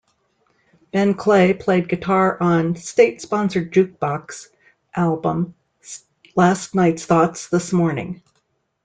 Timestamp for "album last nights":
4.95-7.05